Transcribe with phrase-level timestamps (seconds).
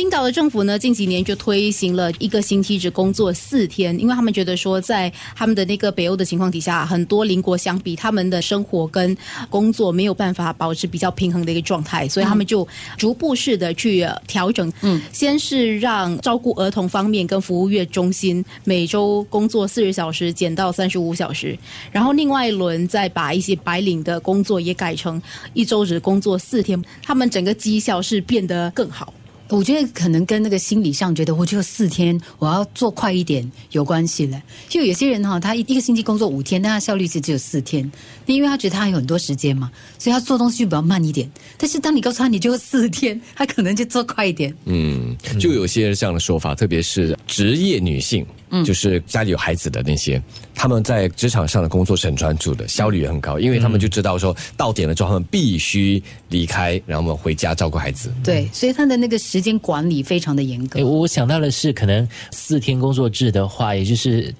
[0.00, 9.14] 冰岛的政府呢，近几年就推行了一个星期只工作四天，因为他们觉得说，在他们的那个北欧的情况底下，很多邻国相比，他们的生活跟
[9.50, 12.66] 工作没有办法保持比较平衡的一个状态，所以他们就
[12.96, 14.72] 逐步式的去调整。
[14.80, 21.54] 嗯，先是让照顾儿童方面跟服务业中心每周工作四十小时减到三十五小时，
[21.92, 25.20] 然后另外一轮再把一些白领的工作也改成
[25.52, 29.12] 一周只工作四天，他们整个绩效是变得更好。
[29.50, 34.40] 我觉得可能跟那个心理上觉得我只有四天，我要做快一点有关系了。
[34.68, 37.90] 就有些人哈，他一一个星期工作五天，但他效率是只有四天，
[38.34, 41.30] 因为他觉得他还有很多时间嘛，所以他做东西就比较慢一点。
[41.56, 44.54] 但是当你告诉他你就四天，他可能就做快一点。
[44.64, 48.26] 嗯，就有些这样的说法，特别是职业女性。
[48.52, 50.20] 嗯，就是家里有孩子的那些，
[50.56, 58.12] 他们在职场上的工作是很专注的，效率也很高，因为他们就知道说到点了之后，他们必须离开，然后我们回家照顾孩子。
[58.24, 60.84] 对，所以他的那个时间管理非常的严格。
[60.84, 64.34] 我想到的是，可能四天工作制的话，也就是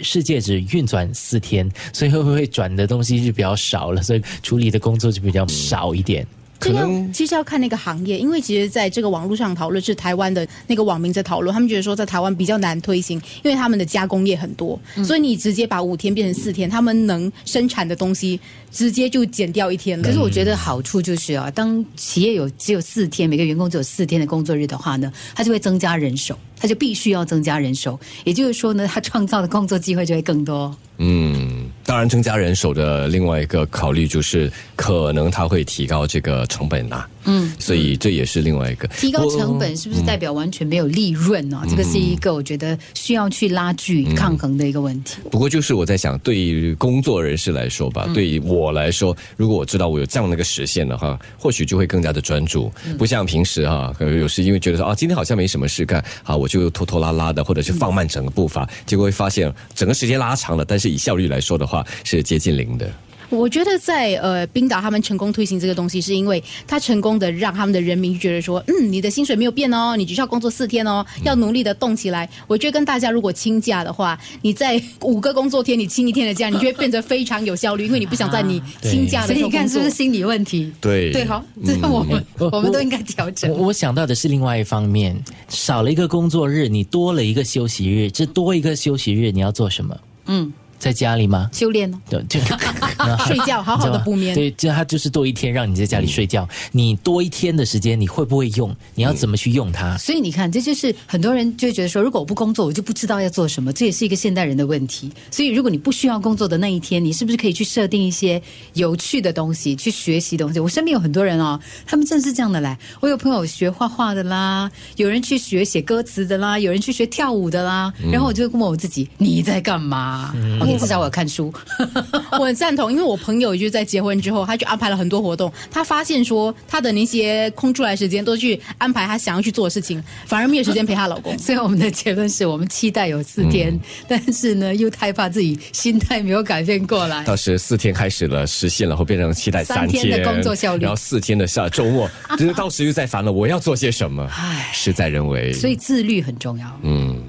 [0.00, 6.26] 世界只运转四天，所以会不会转的东西就比较少了，所以处理的工作就比较少一点。
[6.58, 20.04] 可能其实要看那个行业，因为其实在这个网络上讨论是台湾的那个网民在讨论，他们觉得说在台湾比较难推行，因为他们的加工业很多，所以你直接把五天变成四天，他们能生产的东西直接就减掉一天了。
[20.04, 30.74] 可是我觉得好处就是啊，当企业有只有四天，每个员工只有四天的工作日的话呢，他就会增加人手，他就必须要增加人手，也就是说呢，他创造的工作机会就会更多。
[30.98, 37.04] 嗯，当然，增加人手的另外一个考虑就是，可能他会提高这个成本呐。
[37.24, 38.88] 嗯，所以这也是另外一个。
[38.88, 41.62] 提高成本，是不是代表完全没有利润呢？
[41.68, 45.16] 这个是一个我觉得需要去拉锯抗衡的一个问题。
[45.30, 62.90] 不过，就是我在想，对于工作人士来说吧，对于我来说，如果我知道我有这样的一个实现的话，或许就会更加的专注，不像平时哈，可能有时因为觉得说啊，今天好像没什么事干，好，我就拖拖拉拉的，或者是放慢整个步伐，结果会发现整个时间拉长了，但是以效率来说的话，是接近零的。
[63.28, 72.28] 我觉得在呃冰岛，他们成功推行这个东西，是因为他成功的让他们的人民觉得说，嗯，你的薪水没有变哦，你只需要工作四天哦，要努力的动起来。
[72.46, 80.72] 我觉得跟大家如果请假的话，你在五个工作天你请一天的假，你就会变得非常有效率，因为你不想在你请假的时候你看是不是心理问题？
[80.80, 83.50] 对对，好，这我们我们都应该调整。
[83.50, 85.16] 我想到的是另外一方面，
[85.48, 89.96] 少了一个工作日，你多了一个休息日，这多一个休息日，你要做什么？
[90.26, 90.52] 嗯。
[90.78, 91.48] 在家里吗？
[91.52, 92.40] 修炼哦，对，就
[93.26, 94.34] 睡觉，好好的补眠。
[94.34, 96.48] 对，就他就是多一天让你在家里睡觉。
[96.72, 98.74] 你多一天的时间，你会不会用？
[98.94, 99.96] 你要怎么去用它？
[99.98, 103.72] 所以你看，这就是很多人就觉得说，如果我不工作，我就不知道要做什么。
[103.72, 105.10] 这也是一个现代人的问题。
[105.30, 108.40] 所以，如果你不需要工作的那一天，你是不是可以去设定一些
[108.74, 110.60] 有趣的东西，去学习东西？
[110.60, 112.78] 我身边有很多人哦，他们正是这样的来。
[113.00, 117.92] 我有朋友学画画的啦，有人去学写歌词的啦，有人去学跳舞的啦。
[118.10, 120.34] 然后我就问我自己，你在干嘛？
[120.78, 121.52] 至少我看书，
[122.32, 125.52] 我很赞同，因为我朋友就在结婚之后，他就安排了很多活动。
[125.70, 131.36] 他发现说，他的那些空出来时间都去安排他想要去做的事情，反而没有时间陪她老公。
[131.38, 137.22] 所以我们的结论是我们期待有四天，但是呢，又太怕自己心态没有改变过来。
[137.24, 144.28] 到时四天开始了，实现了，后变成期待三天的工作效率，然后四天的下周末， 就是到时又在烦了，我要做些什么？
[144.32, 145.52] 唉，事在人为。
[145.52, 146.80] 所以自律很重要。
[146.82, 147.20] 嗯。